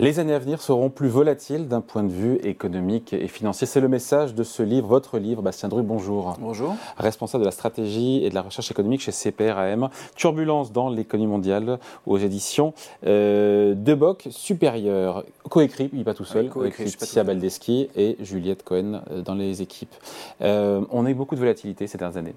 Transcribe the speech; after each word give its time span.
Les 0.00 0.20
années 0.20 0.34
à 0.34 0.38
venir 0.38 0.62
seront 0.62 0.90
plus 0.90 1.08
volatiles 1.08 1.66
d'un 1.66 1.80
point 1.80 2.04
de 2.04 2.12
vue 2.12 2.36
économique 2.44 3.12
et 3.12 3.26
financier. 3.26 3.66
C'est 3.66 3.80
le 3.80 3.88
message 3.88 4.32
de 4.32 4.44
ce 4.44 4.62
livre, 4.62 4.86
votre 4.86 5.18
livre. 5.18 5.42
Bastien 5.42 5.68
Dru, 5.68 5.82
bonjour. 5.82 6.36
Bonjour. 6.38 6.76
Responsable 6.98 7.42
de 7.42 7.48
la 7.48 7.52
stratégie 7.52 8.24
et 8.24 8.30
de 8.30 8.34
la 8.36 8.42
recherche 8.42 8.70
économique 8.70 9.00
chez 9.00 9.10
CPRAM. 9.10 9.88
Turbulence 10.14 10.70
dans 10.70 10.88
l'économie 10.88 11.26
mondiale 11.26 11.80
aux 12.06 12.16
éditions 12.16 12.74
euh, 13.08 13.74
de 13.74 13.94
Boc 13.94 14.28
Supérieur. 14.30 15.24
Coécrit, 15.50 15.90
il 15.92 16.04
pas 16.04 16.14
tout 16.14 16.24
seul, 16.24 16.48
oui, 16.54 16.72
avec 16.76 16.96
Tia 16.96 17.24
Baldeschi 17.24 17.88
et 17.96 18.18
Juliette 18.20 18.62
Cohen 18.62 19.02
euh, 19.10 19.22
dans 19.22 19.34
les 19.34 19.62
équipes. 19.62 19.94
Euh, 20.42 20.80
on 20.92 21.06
a 21.06 21.10
eu 21.10 21.14
beaucoup 21.14 21.34
de 21.34 21.40
volatilité 21.40 21.88
ces 21.88 21.98
dernières 21.98 22.18
années. 22.18 22.34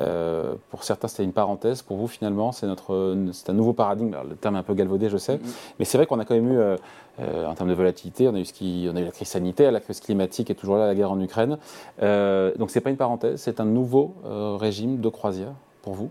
Euh, 0.00 0.54
pour 0.70 0.84
certains, 0.84 1.08
c'était 1.08 1.24
une 1.24 1.32
parenthèse. 1.32 1.82
Pour 1.82 1.96
vous, 1.96 2.08
finalement, 2.08 2.52
c'est 2.52 2.66
notre, 2.66 3.16
c'est 3.32 3.50
un 3.50 3.54
nouveau 3.54 3.72
paradigme. 3.72 4.16
le 4.28 4.36
terme 4.36 4.56
est 4.56 4.58
un 4.58 4.62
peu 4.62 4.74
galvaudé, 4.74 5.08
je 5.08 5.18
sais, 5.18 5.36
mm-hmm. 5.36 5.74
mais 5.78 5.84
c'est 5.84 5.98
vrai 5.98 6.06
qu'on 6.06 6.18
a 6.18 6.24
quand 6.24 6.34
même 6.34 6.52
eu, 6.52 6.58
euh, 6.58 6.76
euh, 7.20 7.46
en 7.46 7.54
termes 7.54 7.68
de 7.68 7.74
volatilité, 7.74 8.28
on 8.28 8.34
a 8.34 8.38
eu 8.38 8.44
ce 8.44 8.52
qui, 8.52 8.88
on 8.90 8.96
a 8.96 9.00
eu 9.00 9.04
la 9.04 9.10
crise 9.10 9.28
sanitaire, 9.28 9.70
la 9.70 9.80
crise 9.80 10.00
climatique 10.00 10.50
et 10.50 10.54
toujours 10.54 10.76
là 10.76 10.86
la 10.86 10.94
guerre 10.94 11.12
en 11.12 11.20
Ukraine. 11.20 11.58
donc 12.00 12.70
c'est 12.70 12.80
pas 12.80 12.90
une 12.90 12.96
parenthèse, 12.96 13.40
c'est 13.40 13.60
un 13.60 13.64
nouveau 13.64 14.14
régime 14.58 15.00
de 15.00 15.08
croisière 15.08 15.52
pour 15.82 15.94
vous? 15.94 16.10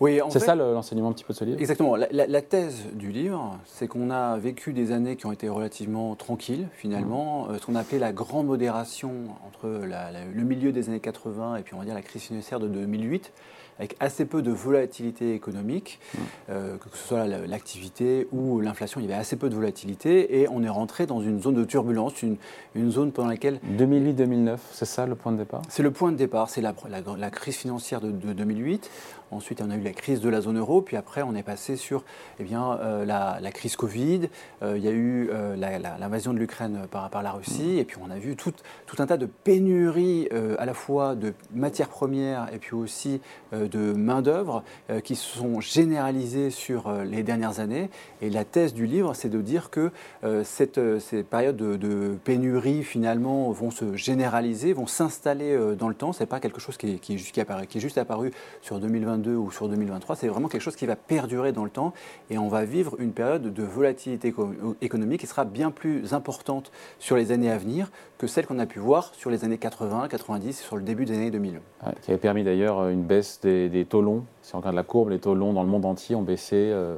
Oui, 0.00 0.20
c'est 0.28 0.40
ça 0.40 0.54
l'enseignement 0.54 1.08
un 1.08 1.12
petit 1.12 1.24
peu 1.24 1.32
de 1.32 1.38
ce 1.38 1.44
livre 1.44 1.58
Exactement. 1.58 1.96
La, 1.96 2.42
thèse 2.42 2.84
du 2.92 3.10
livre, 3.10 3.58
c'est 3.64 3.88
qu'on 3.88 4.10
a 4.10 4.36
vécu 4.36 4.72
des 4.72 4.92
années 4.92 5.16
qui 5.16 5.26
ont 5.26 5.32
été 5.32 5.48
relativement 5.48 6.14
tranquilles, 6.14 6.68
finalement. 6.72 7.46
Mmh. 7.46 7.50
Euh, 7.50 7.58
ce 7.58 7.66
qu'on 7.66 7.74
appelait 7.74 7.98
la 7.98 8.12
grande 8.12 8.46
modération 8.46 9.12
entre 9.46 9.68
le 9.68 10.42
milieu 10.42 10.72
des 10.72 10.88
années 10.88 11.00
80 11.00 11.56
et 11.56 11.62
puis 11.62 11.74
on 11.74 11.78
va 11.78 11.84
dire 11.84 11.94
la 11.94 12.02
crise 12.02 12.22
financière 12.22 12.60
de 12.60 12.68
2008 12.68 13.32
avec 13.78 13.96
assez 14.00 14.24
peu 14.24 14.42
de 14.42 14.50
volatilité 14.50 15.34
économique, 15.34 16.00
mmh. 16.00 16.18
euh, 16.50 16.76
que 16.78 16.96
ce 16.96 17.08
soit 17.08 17.26
l'activité 17.26 18.26
ou 18.32 18.60
l'inflation, 18.60 19.00
il 19.00 19.06
y 19.06 19.12
avait 19.12 19.20
assez 19.20 19.36
peu 19.36 19.50
de 19.50 19.54
volatilité, 19.54 20.40
et 20.40 20.48
on 20.48 20.62
est 20.62 20.68
rentré 20.68 21.06
dans 21.06 21.20
une 21.20 21.42
zone 21.42 21.54
de 21.54 21.64
turbulence, 21.64 22.22
une, 22.22 22.36
une 22.74 22.90
zone 22.90 23.12
pendant 23.12 23.28
laquelle... 23.28 23.60
2008-2009, 23.78 24.58
c'est 24.72 24.86
ça 24.86 25.06
le 25.06 25.14
point 25.14 25.32
de 25.32 25.38
départ? 25.38 25.62
C'est 25.68 25.82
le 25.82 25.90
point 25.90 26.12
de 26.12 26.16
départ, 26.16 26.48
c'est 26.48 26.62
la, 26.62 26.74
la, 27.18 27.30
crise 27.30 27.56
financière 27.56 28.00
de, 28.00 28.10
2008. 28.10 28.90
Ensuite, 29.32 29.60
on 29.60 29.70
a 29.70 29.76
eu 29.76 29.80
la 29.80 29.92
crise 29.92 30.20
de 30.20 30.28
la 30.28 30.40
zone 30.40 30.56
euro, 30.56 30.82
puis 30.82 30.96
après, 30.96 31.22
on 31.22 31.34
est 31.34 31.42
passé 31.42 31.76
sur 31.76 32.04
eh 32.38 32.44
bien, 32.44 32.78
euh, 32.80 33.04
la, 33.04 33.38
la, 33.42 33.50
crise 33.50 33.74
Covid, 33.74 34.28
euh, 34.62 34.74
il 34.78 34.84
y 34.84 34.88
a 34.88 34.92
eu 34.92 35.30
l'invasion 35.58 36.32
de 36.32 36.38
l'Ukraine 36.38 36.86
par, 36.90 37.10
par, 37.10 37.22
la 37.22 37.32
Russie, 37.32 37.62
mmh. 37.62 37.78
et 37.78 37.84
puis 37.84 37.96
on 38.00 38.10
a 38.10 38.18
vu 38.18 38.36
tout, 38.36 38.52
tout 38.86 39.02
un 39.02 39.06
tas 39.06 39.16
de 39.16 39.26
pénuries 39.26 40.28
à 40.58 40.64
la 40.64 40.74
fois 40.74 41.14
de 41.14 41.34
matières 41.52 41.88
premières 41.88 42.46
et 42.52 42.58
puis 42.58 42.74
aussi 42.74 43.20
de 43.68 43.92
main-d'œuvre 43.92 44.62
euh, 44.90 45.00
qui 45.00 45.16
sont 45.16 45.60
généralisées 45.60 46.50
sur 46.50 46.88
euh, 46.88 47.04
les 47.04 47.22
dernières 47.22 47.60
années. 47.60 47.90
Et 48.22 48.30
la 48.30 48.44
thèse 48.44 48.74
du 48.74 48.86
livre, 48.86 49.14
c'est 49.14 49.28
de 49.28 49.40
dire 49.40 49.70
que 49.70 49.90
euh, 50.24 50.42
cette, 50.44 50.80
ces 51.00 51.22
périodes 51.22 51.56
de, 51.56 52.16
pénurie, 52.24 52.82
finalement, 52.82 53.50
vont 53.50 53.70
se 53.70 53.94
généraliser, 53.94 54.72
vont 54.72 54.86
s'installer 54.86 55.56
dans 55.78 55.88
le 55.88 55.94
temps. 55.94 56.12
Ce 56.12 56.20
n'est 56.20 56.26
pas 56.26 56.40
quelque 56.40 56.60
chose 56.60 56.76
qui 56.76 56.94
est, 56.94 56.98
qui, 56.98 57.14
est, 57.14 57.66
qui, 57.66 57.78
est, 57.78 57.80
juste 57.80 57.98
apparu 57.98 58.32
sur 58.62 58.78
2022 58.78 59.34
ou 59.34 59.50
sur 59.50 59.68
2023. 59.68 60.16
C'est 60.16 60.28
vraiment 60.28 60.48
quelque 60.48 60.62
chose 60.62 60.76
qui 60.76 60.86
va 60.86 60.96
perdurer 60.96 61.52
dans 61.52 61.64
le 61.64 61.70
temps. 61.70 61.92
Et 62.30 62.38
on 62.38 62.48
va 62.48 62.64
vivre 62.64 62.96
une 62.98 63.12
période 63.12 63.52
de 63.52 63.62
volatilité 63.62 64.34
économique 64.80 65.20
qui 65.20 65.26
sera 65.26 65.44
bien 65.44 65.70
plus 65.70 66.12
importante 66.12 66.70
sur 66.98 67.16
les 67.16 67.32
années 67.32 67.50
à 67.50 67.58
venir 67.58 67.90
que 68.18 68.26
celle 68.26 68.46
qu'on 68.46 68.58
a 68.58 68.66
pu 68.66 68.78
voir 68.78 69.12
sur 69.14 69.30
les 69.30 69.44
années 69.44 69.58
80, 69.58 70.08
90 70.08 70.48
et 70.48 70.52
sur 70.52 70.76
le 70.76 70.82
début 70.82 71.04
des 71.04 71.14
années 71.14 71.30
2000. 71.30 71.60
qui 72.02 72.10
avait 72.10 72.18
permis 72.18 72.44
d'ailleurs 72.44 72.88
une 72.88 73.02
baisse 73.02 73.40
des, 73.42 73.55
des, 73.68 73.84
taux 73.84 74.02
longs. 74.02 74.24
Si 74.42 74.54
on 74.54 74.58
regarde 74.58 74.76
la 74.76 74.82
courbe, 74.82 75.10
les 75.10 75.18
taux 75.18 75.34
longs 75.34 75.52
dans 75.52 75.62
le 75.62 75.68
monde 75.68 75.84
entier 75.84 76.14
ont 76.14 76.22
baissé. 76.22 76.56
Euh, 76.56 76.96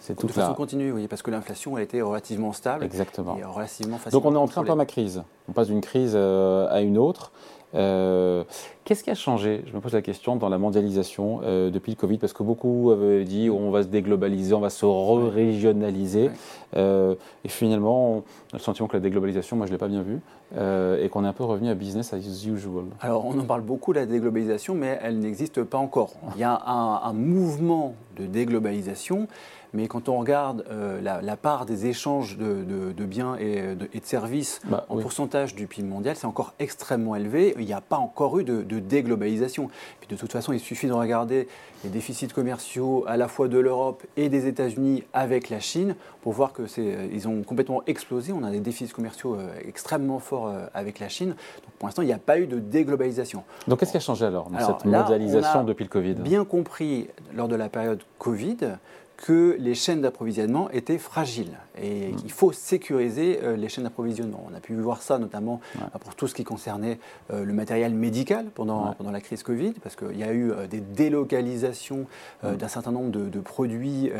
c'est 0.00 0.16
tout 0.16 0.26
de 0.26 0.32
façon 0.32 0.54
continue, 0.54 0.92
oui, 0.92 1.08
parce 1.08 1.22
que 1.22 1.30
l'inflation 1.30 1.76
a 1.76 1.82
été 1.82 2.00
relativement 2.00 2.52
stable. 2.52 2.84
Exactement. 2.84 3.36
Et 3.36 3.44
relativement 3.44 3.98
Donc 4.12 4.24
on 4.24 4.34
est 4.34 4.38
en 4.38 4.46
train 4.46 4.62
de 4.62 4.72
ma 4.72 4.86
crise. 4.86 5.22
On 5.48 5.52
passe 5.52 5.68
d'une 5.68 5.80
crise 5.80 6.12
euh, 6.14 6.68
à 6.70 6.80
une 6.80 6.98
autre. 6.98 7.32
Euh, 7.74 8.44
qu'est-ce 8.84 9.04
qui 9.04 9.10
a 9.10 9.14
changé? 9.14 9.62
Je 9.66 9.74
me 9.74 9.80
pose 9.80 9.92
la 9.92 10.02
question 10.02 10.36
dans 10.36 10.48
la 10.48 10.58
mondialisation 10.58 11.40
euh, 11.42 11.70
depuis 11.70 11.92
le 11.92 11.96
Covid, 11.96 12.18
parce 12.18 12.32
que 12.32 12.42
beaucoup 12.42 12.90
avaient 12.90 13.24
dit 13.24 13.50
on 13.50 13.70
va 13.70 13.82
se 13.82 13.88
déglobaliser, 13.88 14.54
on 14.54 14.60
va 14.60 14.70
se 14.70 14.86
re-régionaliser. 14.86 16.30
Euh, 16.76 17.14
et 17.44 17.48
finalement, 17.48 18.12
on 18.12 18.18
a 18.18 18.22
le 18.54 18.58
sentiment 18.58 18.88
que 18.88 18.96
la 18.96 19.00
déglobalisation, 19.00 19.56
moi 19.56 19.66
je 19.66 19.72
ne 19.72 19.74
l'ai 19.74 19.78
pas 19.78 19.88
bien 19.88 20.02
vu, 20.02 20.20
et 20.56 21.08
qu'on 21.10 21.24
est 21.24 21.28
un 21.28 21.34
peu 21.34 21.44
revenu 21.44 21.68
à 21.68 21.74
business 21.74 22.14
as 22.14 22.18
usual. 22.18 22.84
Alors 23.00 23.26
on 23.26 23.38
en 23.38 23.44
parle 23.44 23.60
beaucoup 23.60 23.92
de 23.92 24.00
la 24.00 24.06
déglobalisation, 24.06 24.74
mais 24.74 24.98
elle 25.02 25.18
n'existe 25.18 25.62
pas 25.62 25.78
encore. 25.78 26.12
Il 26.36 26.40
y 26.40 26.44
a 26.44 26.62
un, 26.66 27.00
un 27.04 27.12
mouvement 27.12 27.94
de 28.16 28.24
déglobalisation 28.24 29.28
mais 29.74 29.88
quand 29.88 30.08
on 30.08 30.18
regarde 30.18 30.64
euh, 30.70 31.00
la, 31.00 31.36
part 31.36 31.66
des 31.66 31.86
échanges 31.86 32.38
de, 32.38 33.04
biens 33.04 33.36
et 33.36 33.74
de, 33.74 33.88
services 34.02 34.60
bah, 34.64 34.86
en 34.88 34.98
pourcentage 34.98 35.54
du 35.54 35.66
PIB 35.66 35.88
mondial, 35.88 36.16
c'est 36.16 36.26
encore 36.26 36.54
extrêmement 36.58 37.16
élevé. 37.16 37.54
Il 37.58 37.66
n'y 37.66 37.72
a 37.72 37.80
pas 37.80 37.96
encore 37.96 38.38
eu 38.38 38.44
de, 38.44 38.78
déglobalisation. 38.78 39.68
Puis 40.00 40.08
de 40.08 40.16
toute 40.16 40.32
façon, 40.32 40.52
il 40.52 40.60
suffit 40.60 40.86
de 40.86 40.92
regarder 40.92 41.48
les 41.84 41.90
déficits 41.90 42.28
commerciaux 42.28 43.04
à 43.06 43.16
la 43.16 43.28
fois 43.28 43.48
de 43.48 43.58
l'Europe 43.58 44.04
et 44.16 44.28
des 44.28 44.46
États-Unis 44.46 45.04
avec 45.12 45.50
la 45.50 45.60
Chine 45.60 45.94
pour 46.22 46.32
voir 46.32 46.52
que 46.52 46.66
c'est, 46.66 46.94
euh, 46.94 47.08
ils 47.12 47.28
ont 47.28 47.42
complètement 47.42 47.82
explosé. 47.86 48.32
On 48.32 48.42
a 48.42 48.50
des 48.50 48.60
déficits 48.60 48.92
commerciaux 48.92 49.34
euh, 49.34 49.48
extrêmement 49.66 50.18
forts 50.18 50.52
avec 50.74 50.98
la 50.98 51.08
Chine. 51.08 51.28
Donc 51.28 51.72
pour 51.78 51.88
l'instant, 51.88 52.02
il 52.02 52.06
n'y 52.06 52.12
a 52.12 52.18
pas 52.18 52.38
eu 52.38 52.46
de 52.46 52.58
déglobalisation. 52.58 53.44
Donc 53.66 53.80
qu'est-ce 53.80 53.92
qui 53.92 53.96
a 53.96 54.00
changé 54.00 54.24
alors 54.24 54.50
dans 54.50 54.58
cette 54.58 54.84
mondialisation 54.84 55.64
depuis 55.64 55.84
le 55.84 55.90
Covid? 55.90 56.14
Bien 56.14 56.44
compris 56.44 57.08
lors 57.34 57.48
de 57.48 57.56
la 57.56 57.68
période 57.68 58.02
Covid 58.18 58.56
que 59.18 59.56
les 59.58 59.74
chaînes 59.74 60.00
d'approvisionnement 60.00 60.70
étaient 60.70 60.96
fragiles 60.96 61.58
et 61.82 62.12
qu'il 62.16 62.30
faut 62.30 62.52
sécuriser 62.52 63.40
euh, 63.42 63.56
les 63.56 63.68
chaînes 63.68 63.84
d'approvisionnement. 63.84 64.46
On 64.50 64.56
a 64.56 64.60
pu 64.60 64.74
voir 64.74 65.02
ça 65.02 65.18
notamment 65.18 65.60
euh, 65.76 65.98
pour 65.98 66.14
tout 66.14 66.28
ce 66.28 66.34
qui 66.34 66.44
concernait 66.44 67.00
euh, 67.32 67.44
le 67.44 67.52
matériel 67.52 67.92
médical 67.94 68.46
pendant, 68.54 68.94
pendant 68.94 69.10
la 69.10 69.20
crise 69.20 69.42
Covid, 69.42 69.72
parce 69.82 69.96
qu'il 69.96 70.16
y 70.16 70.22
a 70.22 70.32
eu 70.32 70.52
des 70.70 70.80
délocalisations 70.80 72.06
d'un 72.44 72.68
certain 72.68 72.92
nombre 72.92 73.10
de, 73.10 73.40
produits 73.40 74.10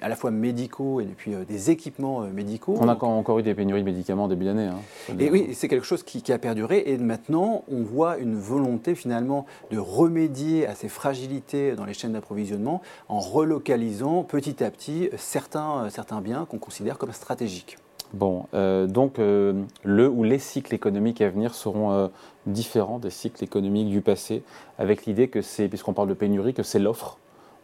à 0.00 0.08
la 0.08 0.16
fois 0.16 0.30
médicaux 0.30 1.00
et 1.00 1.06
puis 1.06 1.32
des 1.48 1.70
équipements 1.70 2.20
médicaux. 2.20 2.76
On 2.80 2.88
a 2.88 2.94
encore 2.94 3.38
eu 3.38 3.42
des 3.42 3.54
pénuries 3.54 3.80
de 3.80 3.86
médicaments 3.86 4.24
en 4.24 4.28
début 4.28 4.44
d'année. 4.44 4.66
Hein, 4.66 4.78
et 5.18 5.30
oui, 5.30 5.50
c'est 5.54 5.68
quelque 5.68 5.86
chose 5.86 6.02
qui, 6.02 6.22
qui, 6.22 6.32
a 6.32 6.38
perduré 6.38 6.84
et 6.86 6.96
maintenant 6.98 7.64
on 7.68 7.82
voit 7.82 8.18
une 8.18 8.36
volonté 8.36 8.94
finalement 8.94 9.46
de 9.70 9.78
remédier 9.78 10.66
à 10.66 10.74
ces 10.74 10.88
fragilités 10.88 11.74
dans 11.74 11.84
les 11.84 11.94
chaînes 11.94 12.12
d'approvisionnement 12.12 12.82
en 13.08 13.20
relocalisant 13.20 14.11
petit 14.22 14.62
à 14.62 14.70
petit 14.70 15.08
certains, 15.16 15.88
certains 15.90 16.20
biens 16.20 16.44
qu'on 16.44 16.58
considère 16.58 16.98
comme 16.98 17.12
stratégiques. 17.12 17.78
Bon, 18.12 18.44
euh, 18.52 18.86
donc 18.86 19.18
euh, 19.18 19.62
le 19.84 20.08
ou 20.08 20.22
les 20.22 20.38
cycles 20.38 20.74
économiques 20.74 21.22
à 21.22 21.30
venir 21.30 21.54
seront 21.54 21.92
euh, 21.92 22.08
différents 22.46 22.98
des 22.98 23.08
cycles 23.08 23.42
économiques 23.42 23.88
du 23.88 24.02
passé, 24.02 24.42
avec 24.78 25.06
l'idée 25.06 25.28
que 25.28 25.40
c'est, 25.40 25.68
puisqu'on 25.68 25.94
parle 25.94 26.08
de 26.08 26.14
pénurie, 26.14 26.52
que 26.52 26.62
c'est 26.62 26.78
l'offre. 26.78 27.16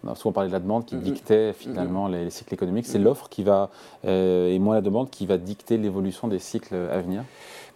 On 0.05 0.11
a 0.11 0.15
souvent 0.15 0.33
parlé 0.33 0.49
de 0.49 0.53
la 0.53 0.61
demande 0.61 0.85
qui 0.85 0.97
mm-hmm. 0.97 1.01
dictait 1.01 1.53
finalement 1.53 2.09
mm-hmm. 2.09 2.25
les, 2.25 2.31
cycles 2.31 2.55
économiques. 2.55 2.87
C'est 2.87 2.99
l'offre 2.99 3.29
qui 3.29 3.43
va, 3.43 3.71
et 4.05 4.59
moins 4.59 4.75
la 4.75 4.81
demande, 4.81 5.11
qui 5.11 5.27
va 5.27 5.39
dicter 5.39 5.77
l'évolution 5.77 6.29
des 6.29 6.39
cycles 6.39 6.75
à 6.75 7.01
venir. 7.01 7.25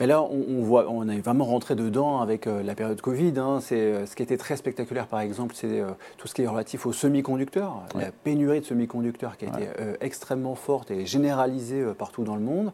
Mais 0.03 0.09
là, 0.09 0.21
on, 0.21 0.63
voit, 0.63 0.87
on 0.89 1.09
est 1.09 1.21
vraiment 1.21 1.45
rentré 1.45 1.77
dedans 1.77 2.21
avec 2.21 2.49
euh, 2.49 2.65
la 2.65 2.75
période 2.75 3.01
Covid. 3.01 3.35
Hein. 3.37 3.59
C'est, 3.61 3.77
euh, 3.77 4.05
ce 4.05 4.17
qui 4.17 4.23
était 4.25 4.37
très 4.37 4.57
spectaculaire, 4.57 5.07
par 5.07 5.21
exemple, 5.21 5.55
c'est 5.57 5.81
euh, 5.81 5.91
tout 6.17 6.27
ce 6.27 6.35
qui 6.35 6.43
est 6.43 6.47
relatif 6.49 6.87
aux 6.87 6.93
semi-conducteurs. 6.93 7.83
La 7.95 8.11
pénurie 8.11 8.61
de 8.61 8.65
semi-conducteurs 8.65 9.37
qui 9.37 9.45
a 9.45 9.49
été 9.49 9.69
extrêmement 10.01 10.57
forte 10.57 10.91
et 10.91 11.07
généralisée 11.07 11.85
partout 11.97 12.25
dans 12.25 12.35
le 12.35 12.43
monde. 12.43 12.73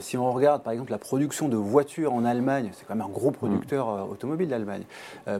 si 0.00 0.16
on 0.16 0.32
regarde, 0.32 0.62
par 0.62 0.72
exemple, 0.72 0.92
la 0.92 0.98
production 0.98 1.48
de 1.48 1.56
voitures 1.56 2.14
en 2.14 2.24
Allemagne, 2.24 2.70
c'est 2.72 2.86
quand 2.86 2.94
même 2.94 3.06
un 3.06 3.10
gros 3.10 3.30
producteur 3.30 4.06
mm. 4.06 4.10
automobile, 4.10 4.48
l'Allemagne. 4.48 4.84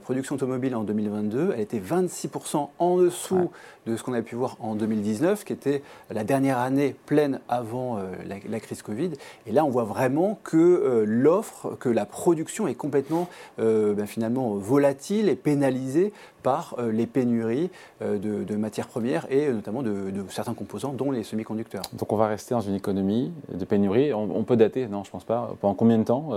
production 0.03 0.35
automobile 0.35 0.75
en 0.75 0.83
2022, 0.83 1.53
elle 1.55 1.61
était 1.61 1.81
26% 1.81 2.69
en 2.79 2.97
dessous 2.99 3.42
de 3.87 3.97
ce 3.97 4.03
qu'on 4.03 4.13
a 4.13 4.23
pu 4.23 4.37
voir 4.37 4.57
en 4.61 4.75
2019, 4.75 5.45
qui 5.45 5.53
était 5.53 5.83
la 6.11 6.25
dernière 6.25 6.59
année 6.59 6.95
pleine 7.07 7.41
avant 7.49 7.99
la, 8.27 8.37
la, 8.49 8.61
crise 8.61 8.83
Covid. 8.83 9.11
Et 9.47 9.53
là, 9.53 9.65
on 9.65 9.71
voit 9.71 9.85
vraiment 9.85 10.39
que 10.45 11.05
l'offre, 11.07 11.77
que 11.81 11.89
la 11.89 12.07
production 12.07 12.69
est 12.69 12.75
complètement 12.75 13.29
euh, 13.59 13.95
ben, 13.95 14.07
finalement 14.07 14.55
volatile 14.55 15.29
et 15.29 15.37
pénalisée 15.37 16.13
par 16.43 16.75
euh, 16.79 16.93
les 16.93 17.07
pénuries 17.07 17.71
euh, 18.03 18.19
de, 18.19 18.57
matières 18.57 18.89
premières 18.89 19.27
et 19.31 19.51
notamment 19.51 19.83
de, 19.83 20.13
certains 20.29 20.55
composants, 20.55 20.93
dont 20.93 21.11
les 21.11 21.23
semi-conducteurs. 21.23 21.83
Donc 21.95 22.13
on 22.13 22.17
va 22.17 22.27
rester 22.27 22.55
dans 22.55 22.61
une 22.61 22.75
économie 22.75 23.33
de 23.53 23.65
pénurie. 23.65 24.13
On, 24.13 24.45
peut 24.45 24.57
dater, 24.57 24.87
non, 24.87 25.05
je 25.05 25.11
pense 25.11 25.25
pas. 25.25 25.55
Pendant 25.61 25.75
combien 25.75 25.99
de 25.99 26.05
temps 26.05 26.31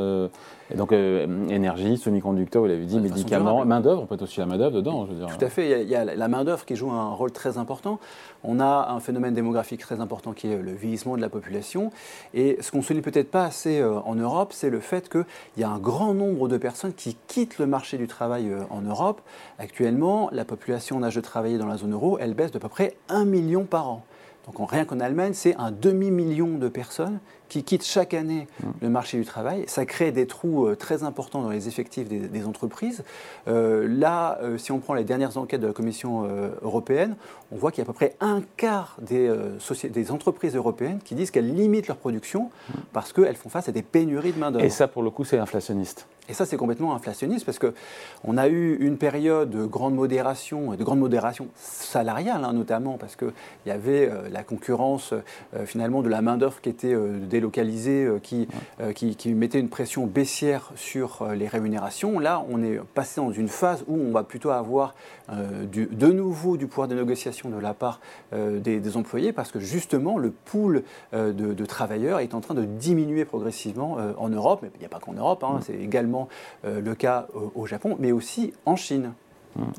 et 0.71 0.75
Donc 0.75 0.91
énergie, 0.91 1.97
semi-conducteurs, 1.97 2.61
vous 2.61 2.67
l'avez 2.67 2.85
dit, 2.85 2.99
médicaments, 2.99 3.65
main 3.65 3.81
d'œuvre. 3.81 4.03
On 4.03 4.05
peut 4.05 4.15
être 4.15 4.23
aussi 4.23 4.39
la 4.39 4.45
main 4.45 4.57
d'œuvre 4.57 4.75
dedans. 4.75 5.05
Je 5.05 5.11
veux 5.11 5.17
dire. 5.17 5.37
Tout 5.37 5.45
à 5.45 5.49
fait. 5.49 5.83
Il 5.83 5.89
y 5.89 5.95
a, 5.95 6.05
la 6.05 6.27
main 6.27 6.43
d'œuvre 6.43 6.65
qui 6.65 6.75
joue 6.75 6.91
un 6.91 7.11
rôle 7.11 7.31
très 7.31 7.57
important. 7.57 7.99
On 8.43 8.59
a 8.59 8.89
un 8.89 8.99
phénomène 8.99 9.33
démographique 9.33 9.81
très 9.81 9.99
important 9.99 10.33
qui 10.33 10.47
est 10.47 10.57
le 10.57 10.71
vieillissement 10.71 11.15
de 11.15 11.21
la 11.21 11.29
population. 11.29 11.91
Et 12.33 12.57
ce 12.61 12.71
qu'on 12.71 12.79
ne 12.79 12.83
souligne 12.83 13.03
peut-être 13.03 13.31
pas 13.31 13.45
assez 13.45 13.83
en 13.83 14.15
Europe, 14.15 14.53
c'est 14.53 14.69
le 14.69 14.79
fait 14.79 15.09
qu'il 15.09 15.25
y 15.57 15.63
a 15.63 15.69
un 15.69 15.79
grand 15.79 16.13
nombre 16.13 16.47
de 16.47 16.57
personnes 16.57 16.93
qui 16.93 17.17
quittent 17.27 17.59
le 17.59 17.67
marché 17.67 17.97
du 17.97 18.07
travail 18.07 18.49
euh, 18.49 18.63
en 18.69 18.81
Europe. 18.81 19.21
Actuellement, 19.59 19.94
la 20.31 20.45
population 20.45 20.97
en 20.97 21.03
âge 21.03 21.15
de 21.15 21.21
travailler 21.21 21.57
dans 21.57 21.67
la 21.67 21.77
zone 21.77 21.93
euro, 21.93 22.17
elle 22.19 22.33
baisse 22.33 22.51
d'à 22.51 22.59
peu 22.59 22.69
près 22.69 22.95
1 23.09 23.25
million 23.25 23.63
par 23.63 23.89
an. 23.89 24.03
Donc 24.45 24.69
rien 24.69 24.85
qu'en 24.85 24.99
Allemagne, 24.99 25.33
c'est 25.33 25.55
un 25.55 25.71
demi-million 25.71 26.57
de 26.57 26.67
personnes 26.67 27.19
qui 27.49 27.63
quittent 27.63 27.85
chaque 27.85 28.13
année 28.13 28.47
mmh. 28.59 28.67
le 28.81 28.89
marché 28.89 29.17
du 29.17 29.25
travail. 29.25 29.63
Ça 29.67 29.85
crée 29.85 30.11
des 30.11 30.27
trous 30.27 30.65
euh, 30.65 30.75
très 30.75 31.03
importants 31.03 31.41
dans 31.41 31.49
les 31.49 31.67
effectifs 31.67 32.07
des, 32.07 32.45
entreprises. 32.45 33.03
Euh, 33.47 33.87
là, 33.87 34.37
euh, 34.41 34.57
si 34.57 34.71
on 34.71 34.79
prend 34.79 34.93
les 34.93 35.03
dernières 35.03 35.37
enquêtes 35.37 35.61
de 35.61 35.67
la 35.67 35.73
Commission 35.73 36.27
européenne, 36.61 37.15
on 37.51 37.55
voit 37.55 37.71
qu'il 37.71 37.79
y 37.79 37.81
a 37.81 37.85
à 37.85 37.87
peu 37.87 37.93
près 37.93 38.15
un 38.19 38.41
quart 38.57 38.97
des, 39.01 39.33
des 39.89 40.11
entreprises 40.11 40.55
européennes 40.55 40.99
qui 41.03 41.15
disent 41.15 41.31
qu'elles 41.31 41.53
limitent 41.53 41.87
leur 41.87 41.97
production 41.97 42.43
mmh. 42.69 42.73
parce 42.93 43.13
qu'elles 43.13 43.35
font 43.35 43.49
face 43.49 43.69
à 43.69 43.71
des 43.71 43.83
pénuries 43.83 44.33
de 44.33 44.39
main-d'œuvre. 44.39 44.65
Et 44.65 44.69
ça, 44.69 44.87
pour 44.87 45.01
le 45.01 45.09
coup, 45.09 45.23
c'est 45.23 45.39
inflationniste. 45.39 46.07
Et 46.29 46.33
ça, 46.33 46.45
c'est 46.45 46.57
complètement 46.57 46.95
inflationniste 46.95 47.45
parce 47.45 47.59
qu'on 47.59 48.37
a 48.37 48.47
eu 48.47 48.77
une 48.79 48.97
période 48.97 49.49
de 49.49 49.65
grande 49.65 49.95
modération, 49.95 50.73
de 50.75 50.83
grande 50.83 50.99
modération 50.99 51.47
salariale 51.55 52.43
hein, 52.43 52.53
notamment, 52.53 52.97
parce 52.97 53.15
qu'il 53.15 53.33
y 53.65 53.71
avait 53.71 54.11
la 54.31 54.43
concurrence 54.43 55.13
finalement 55.65 56.01
de 56.01 56.09
la 56.09 56.21
main-d'œuvre 56.21 56.61
qui 56.61 56.69
était 56.69 56.95
euh, 57.95 58.19
qui, 58.19 58.47
euh, 58.81 58.93
qui, 58.93 59.15
qui, 59.15 59.33
mettait 59.33 59.59
une 59.59 59.69
pression 59.69 60.05
baissière 60.05 60.71
sur 60.75 61.21
euh, 61.21 61.35
les 61.35 61.47
rémunérations. 61.47 62.19
Là, 62.19 62.43
on 62.49 62.63
est 62.63 62.79
passé 62.93 63.21
dans 63.21 63.31
une 63.31 63.47
phase 63.47 63.83
où 63.87 63.95
on 63.95 64.11
va 64.11 64.23
plutôt 64.23 64.49
avoir 64.49 64.93
du, 65.71 65.87
de 65.87 66.07
nouveau 66.11 66.55
du 66.55 66.67
pouvoir 66.67 66.87
de 66.87 66.93
négociation 66.93 67.49
de 67.49 67.57
la 67.57 67.73
part 67.73 67.99
des, 68.31 68.97
employés 68.97 69.33
parce 69.33 69.51
que 69.51 69.59
justement 69.59 70.19
le 70.19 70.29
pool 70.29 70.83
de, 71.13 71.65
travailleurs 71.65 72.19
est 72.19 72.35
en 72.35 72.41
train 72.41 72.53
de 72.53 72.63
diminuer 72.63 73.25
progressivement 73.25 73.97
en 74.17 74.29
Europe, 74.29 74.59
mais 74.61 74.69
il 74.75 74.79
n'y 74.79 74.85
a 74.85 74.89
pas 74.89 74.99
qu'en 74.99 75.13
Europe, 75.13 75.43
hein, 75.43 75.59
c'est 75.63 75.73
également 75.73 76.14
le 76.63 76.93
cas 76.93 77.27
au 77.55 77.65
Japon, 77.65 77.95
mais 77.99 78.11
aussi 78.11 78.53
en 78.65 78.75
Chine. 78.75 79.13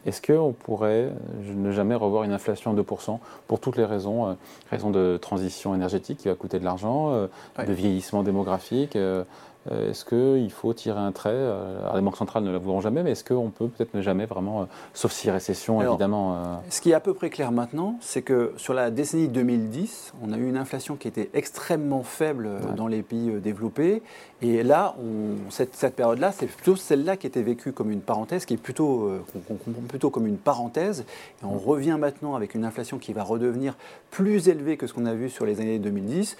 Est-ce 0.06 0.22
qu'on 0.22 0.52
pourrait 0.52 1.10
ne 1.44 1.70
jamais 1.70 1.94
revoir 1.94 2.24
une 2.24 2.32
inflation 2.32 2.72
à 2.72 2.74
2% 2.74 3.18
pour 3.46 3.60
toutes 3.60 3.76
les 3.76 3.84
raisons 3.84 4.28
euh, 4.28 4.34
Raison 4.70 4.90
de 4.90 5.18
transition 5.20 5.74
énergétique 5.74 6.18
qui 6.18 6.28
va 6.28 6.34
coûter 6.34 6.58
de 6.58 6.64
l'argent, 6.64 7.10
euh, 7.12 7.26
de 7.66 7.72
vieillissement 7.72 8.22
démographique 8.22 8.96
euh, 8.96 9.24
euh, 9.24 9.24
est-ce 9.70 10.04
qu'il 10.04 10.50
faut 10.50 10.72
tirer 10.74 10.98
un 10.98 11.12
trait 11.12 11.30
euh, 11.32 11.80
Alors, 11.80 11.96
Les 11.96 12.02
banques 12.02 12.16
centrales 12.16 12.44
ne 12.44 12.52
l'avoueront 12.52 12.80
jamais, 12.80 13.02
mais 13.02 13.12
est-ce 13.12 13.24
qu'on 13.24 13.50
peut 13.50 13.68
peut-être 13.68 13.94
ne 13.94 14.02
jamais 14.02 14.26
vraiment, 14.26 14.62
euh, 14.62 14.64
sauf 14.94 15.12
si 15.12 15.30
récession 15.30 15.82
évidemment 15.82 16.60
Ce 16.70 16.80
qui 16.80 16.90
est 16.90 16.94
à 16.94 17.00
peu 17.00 17.14
près 17.14 17.30
clair 17.30 17.52
maintenant, 17.52 17.96
c'est 18.00 18.22
que 18.22 18.52
sur 18.56 18.74
la 18.74 18.90
décennie 18.90 19.28
2010, 19.28 20.12
on 20.22 20.32
a 20.32 20.36
eu 20.36 20.48
une 20.48 20.56
inflation 20.56 20.96
qui 20.96 21.08
était 21.08 21.30
extrêmement 21.34 22.02
faible 22.02 22.48
dans 22.76 22.86
les 22.86 23.02
pays 23.02 23.30
développés. 23.40 24.02
Et 24.42 24.62
là, 24.62 24.94
on, 24.98 25.50
cette, 25.50 25.96
période-là, 25.96 26.32
c'est 26.32 26.46
plutôt 26.46 26.76
celle-là 26.76 27.16
qui 27.16 27.26
était 27.26 27.42
vécue 27.42 27.72
comme 27.72 27.90
une 27.90 28.00
parenthèse, 28.00 28.44
qui 28.44 28.54
est 28.54 28.58
plutôt, 28.58 29.10
qu'on 29.32 29.40
comprend 29.54 29.82
plutôt 29.88 30.10
comme 30.10 30.26
une 30.26 30.38
parenthèse. 30.38 31.04
Et 31.42 31.44
on 31.44 31.58
revient 31.58 31.96
maintenant 31.98 32.34
avec 32.34 32.54
une 32.54 32.64
inflation 32.64 32.98
qui 32.98 33.12
va 33.12 33.22
redevenir 33.22 33.76
plus 34.10 34.48
élevée 34.48 34.76
que 34.76 34.86
ce 34.86 34.92
qu'on 34.92 35.06
a 35.06 35.14
vu 35.14 35.30
sur 35.30 35.46
les 35.46 35.60
années 35.60 35.78
2010 35.78 36.36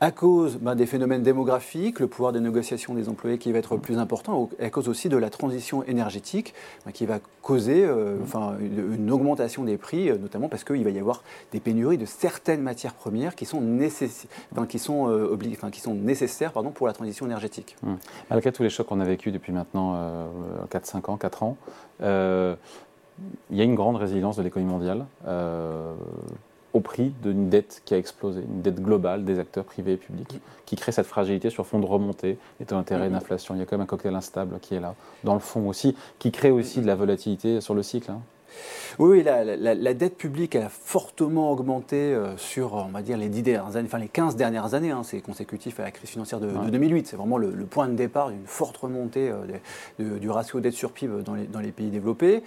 à 0.00 0.10
cause 0.10 0.58
ben, 0.60 0.74
des 0.74 0.86
phénomènes 0.86 1.22
démographiques, 1.22 2.00
le 2.00 2.08
pouvoir 2.08 2.32
de 2.32 2.40
négociation 2.40 2.94
des 2.94 3.08
employés 3.08 3.38
qui 3.38 3.52
va 3.52 3.58
être 3.58 3.76
plus 3.76 3.98
important, 3.98 4.50
à 4.60 4.70
cause 4.70 4.88
aussi 4.88 5.08
de 5.08 5.16
la 5.16 5.30
transition 5.30 5.84
énergétique 5.84 6.52
ben, 6.84 6.92
qui 6.92 7.06
va 7.06 7.20
causer 7.42 7.84
euh, 7.84 8.18
une, 8.60 9.10
augmentation 9.10 9.64
des 9.64 9.76
prix, 9.76 10.10
euh, 10.10 10.18
notamment 10.18 10.48
parce 10.48 10.64
qu'il 10.64 10.82
va 10.82 10.90
y 10.90 10.98
avoir 10.98 11.22
des 11.52 11.60
pénuries 11.60 11.98
de 11.98 12.06
certaines 12.06 12.60
matières 12.60 12.94
premières 12.94 13.34
qui 13.34 13.46
sont, 13.46 13.62
qui 14.68 14.78
sont, 14.78 15.08
euh, 15.08 15.38
qui 15.70 15.80
sont 15.80 15.94
nécessaires 15.94 16.52
pour 16.52 16.86
la 16.86 16.92
transition 16.92 17.26
énergétique. 17.26 17.76
Hum. 17.86 17.98
Malgré 18.30 18.52
tous 18.52 18.62
les 18.62 18.70
chocs 18.70 18.86
qu'on 18.86 19.00
a 19.00 19.04
vécu 19.04 19.30
depuis 19.30 19.52
maintenant 19.52 19.96
4-5 20.70 21.10
ans, 21.10 21.16
4 21.16 21.42
ans, 21.42 21.56
il 22.00 23.56
y 23.56 23.60
a 23.60 23.64
une 23.64 23.74
grande 23.74 23.96
résilience 23.96 24.36
de 24.36 24.42
l'économie 24.42 24.70
mondiale 24.70 25.06
au 26.74 26.80
prix 26.80 27.14
d'une 27.22 27.48
dette 27.48 27.82
qui 27.84 27.94
a 27.94 27.98
explosé, 27.98 28.40
une 28.40 28.60
dette 28.60 28.82
globale 28.82 29.24
des 29.24 29.38
acteurs 29.38 29.64
privés 29.64 29.92
et 29.92 29.96
publics, 29.96 30.40
qui 30.66 30.76
crée 30.76 30.92
cette 30.92 31.06
fragilité 31.06 31.48
sur 31.48 31.66
fond 31.66 31.78
de 31.78 31.86
remontée 31.86 32.36
des 32.58 32.66
taux 32.66 32.74
d'intérêt 32.74 33.06
et 33.06 33.10
d'inflation. 33.10 33.54
Il 33.54 33.58
y 33.58 33.62
a 33.62 33.64
quand 33.64 33.76
même 33.76 33.84
un 33.84 33.86
cocktail 33.86 34.14
instable 34.14 34.58
qui 34.60 34.74
est 34.74 34.80
là, 34.80 34.94
dans 35.22 35.34
le 35.34 35.40
fond 35.40 35.68
aussi, 35.68 35.96
qui 36.18 36.32
crée 36.32 36.50
aussi 36.50 36.80
de 36.80 36.86
la 36.86 36.96
volatilité 36.96 37.60
sur 37.60 37.74
le 37.74 37.82
cycle. 37.82 38.10
Hein. 38.10 38.20
Oui, 38.98 39.22
la, 39.24 39.94
dette 39.94 40.16
publique 40.16 40.54
a 40.54 40.68
fortement 40.68 41.50
augmenté 41.50 41.96
euh, 41.96 42.36
sur, 42.36 42.74
on 42.74 42.90
va 42.90 43.02
dire, 43.02 43.16
les, 43.16 43.28
10 43.28 43.42
dernières 43.42 43.76
années, 43.76 43.88
enfin, 43.88 43.98
les 43.98 44.08
15 44.08 44.36
dernières 44.36 44.74
années. 44.74 44.90
Hein. 44.92 45.02
c'est 45.02 45.20
consécutif 45.20 45.80
à 45.80 45.84
la 45.84 45.90
crise 45.90 46.10
financière 46.10 46.38
de, 46.40 46.48
2008. 46.70 47.08
C'est 47.08 47.16
vraiment 47.16 47.38
le, 47.38 47.50
point 47.66 47.88
de 47.88 47.94
départ 47.94 48.30
d'une 48.30 48.46
forte 48.46 48.76
remontée 48.76 49.30
euh, 49.30 50.18
du 50.18 50.30
ratio 50.30 50.60
dette 50.60 50.74
sur 50.74 50.92
PIB 50.92 51.22
dans 51.22 51.34
les, 51.34 51.46
dans 51.46 51.60
les 51.60 51.72
pays 51.72 51.90
développés. 51.90 52.42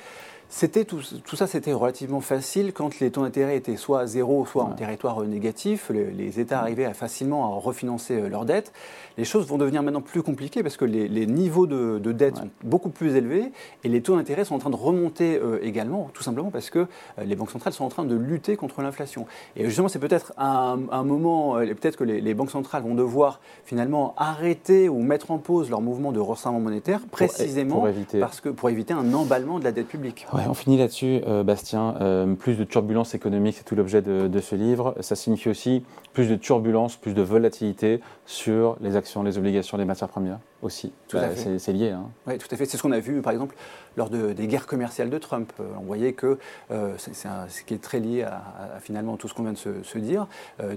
C'était 0.49 0.85
tout, 0.85 1.01
ça, 1.01 1.45
c'était 1.45 1.73
relativement 1.73 2.21
facile 2.21 2.71
quand 2.71 2.99
les 2.99 3.11
taux 3.11 3.23
d'intérêt 3.23 3.57
étaient 3.57 3.75
soit 3.75 3.99
à 3.99 4.05
zéro, 4.07 4.45
soit 4.45 4.63
en 4.63 4.71
territoire 4.71 5.21
négatif. 5.23 5.91
Les, 5.91 6.39
États 6.39 6.61
arrivaient 6.61 6.85
à 6.85 6.94
facilement 6.94 7.45
à 7.45 7.59
refinancer 7.59 8.15
euh, 8.15 8.29
leurs 8.29 8.45
dettes. 8.45 8.71
Les 9.17 9.25
choses 9.25 9.45
vont 9.47 9.57
devenir 9.57 9.83
maintenant 9.83 10.01
plus 10.01 10.21
compliquées 10.23 10.63
parce 10.63 10.77
que 10.77 10.85
les, 10.85 11.25
niveaux 11.25 11.67
de, 11.67 11.99
de 11.99 12.11
dette 12.11 12.38
sont 12.38 12.49
beaucoup 12.63 12.89
plus 12.89 13.15
élevés 13.15 13.51
et 13.83 13.89
les 13.89 14.01
taux 14.01 14.15
d'intérêt 14.15 14.45
sont 14.45 14.55
en 14.55 14.59
train 14.59 14.69
de 14.69 14.75
remonter 14.75 15.38
euh, 15.38 15.59
également, 15.63 16.09
tout 16.13 16.23
simplement 16.23 16.49
parce 16.49 16.69
que 16.69 16.79
euh, 16.79 16.85
les 17.25 17.35
banques 17.35 17.51
centrales 17.51 17.73
sont 17.73 17.83
en 17.83 17.89
train 17.89 18.05
de 18.05 18.15
lutter 18.15 18.55
contre 18.55 18.81
l'inflation. 18.81 19.25
Et 19.57 19.65
justement, 19.65 19.89
c'est 19.89 19.99
peut-être 19.99 20.33
un, 20.38 20.77
moment, 21.03 21.55
peut-être 21.55 21.97
que 21.97 22.05
les, 22.05 22.33
banques 22.33 22.51
centrales 22.51 22.83
vont 22.83 22.95
devoir 22.95 23.41
finalement 23.65 24.13
arrêter 24.15 24.88
ou 24.88 25.01
mettre 25.01 25.31
en 25.31 25.39
pause 25.39 25.69
leur 25.69 25.81
mouvement 25.81 26.11
de 26.11 26.19
resserrement 26.19 26.59
monétaire, 26.59 27.01
précisément 27.11 27.85
parce 28.19 28.39
que 28.39 28.49
pour 28.49 28.69
éviter 28.69 28.94
un 28.94 29.13
emballement 29.13 29.59
de 29.59 29.65
la 29.65 29.71
dette 29.71 29.88
publique 29.88 30.25
on 30.47 30.53
finit 30.53 30.77
là-dessus, 30.77 31.21
euh, 31.27 31.43
Bastien. 31.43 31.95
Euh, 32.01 32.35
plus 32.35 32.55
de 32.55 32.63
turbulences 32.63 33.15
économiques, 33.15 33.55
c'est 33.57 33.63
tout 33.63 33.75
l'objet 33.75 34.01
de, 34.01 34.39
ce 34.39 34.55
livre. 34.55 34.95
Ça 35.01 35.15
signifie 35.15 35.49
aussi 35.49 35.83
plus 36.13 36.27
de 36.29 36.35
turbulences, 36.35 36.95
plus 36.95 37.13
de 37.13 37.21
volatilité 37.21 38.01
sur 38.25 38.77
les 38.81 38.95
actions, 38.95 39.23
les 39.23 39.37
obligations 39.37 39.77
des 39.77 39.85
matières 39.85 40.09
premières 40.09 40.39
aussi. 40.61 40.91
Tout 41.07 41.17
bah, 41.17 41.29
C'est 41.35 41.73
lié. 41.73 41.89
Hein. 41.89 42.09
Oui, 42.27 42.37
tout 42.37 42.47
à 42.51 42.57
fait. 42.57 42.65
C'est 42.65 42.77
ce 42.77 42.81
qu'on 42.83 42.91
a 42.91 42.99
vu, 42.99 43.21
par 43.21 43.33
exemple, 43.33 43.55
lors 43.95 44.09
des 44.09 44.47
guerres 44.47 44.67
commerciales 44.67 45.09
de 45.09 45.17
Trump. 45.17 45.51
Euh, 45.59 45.63
on 45.79 45.83
voyait 45.83 46.13
que 46.13 46.37
c'est 46.97 47.13
ce 47.13 47.63
qui 47.63 47.73
est 47.73 47.81
très 47.81 47.99
lié 47.99 48.23
à, 48.23 48.79
finalement 48.79 49.17
tout 49.17 49.27
ce 49.27 49.33
qu'on 49.33 49.43
vient 49.43 49.53
de 49.53 49.57
se, 49.57 49.97
dire. 49.97 50.27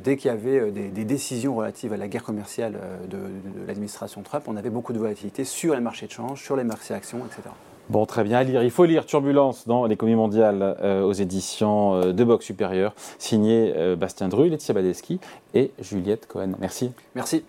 dès 0.02 0.16
qu'il 0.16 0.28
y 0.28 0.32
avait 0.32 0.70
des, 0.70 1.04
décisions 1.04 1.54
relatives 1.54 1.92
à 1.92 1.96
la 1.96 2.08
guerre 2.08 2.24
commerciale 2.24 2.78
de, 3.08 3.16
de 3.16 3.66
l'administration 3.66 4.22
Trump, 4.22 4.44
on 4.46 4.56
avait 4.56 4.70
beaucoup 4.70 4.92
de 4.92 4.98
volatilité 4.98 5.44
sur 5.44 5.74
les 5.74 5.80
marchés 5.80 6.06
de 6.06 6.12
change, 6.12 6.42
sur 6.42 6.56
les 6.56 6.64
marchés 6.64 6.94
actions, 6.94 7.20
etc. 7.26 7.50
Bon, 7.90 8.06
très 8.06 8.22
bien 8.22 8.44
lire. 8.44 8.62
Il 8.62 8.70
faut 8.70 8.84
lire 8.84 9.04
Turbulence 9.04 9.66
dans 9.66 9.84
l'économie 9.84 10.16
mondiale 10.16 10.76
euh, 10.80 11.02
aux 11.02 11.12
éditions 11.12 11.94
euh, 11.94 12.12
de 12.12 12.22
Box 12.22 12.46
Supérieur, 12.46 12.94
signé 13.18 13.72
euh, 13.76 13.96
Bastien 13.96 14.28
Dru, 14.28 14.48
Laetitia 14.48 14.74
Badeski 14.74 15.18
et 15.54 15.72
Juliette 15.80 16.28
Cohen. 16.28 16.52
Merci. 16.60 16.92
Merci. 17.16 17.42